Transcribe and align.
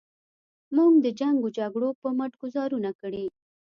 موږ 0.75 0.93
د 1.05 1.07
جنګ 1.19 1.37
و 1.43 1.53
جګړو 1.57 1.89
په 2.01 2.07
مټ 2.17 2.31
ګوزارونه 2.41 2.89
کړي. 3.01 3.25